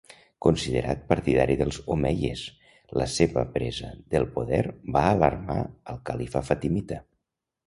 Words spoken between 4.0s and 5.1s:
del poder va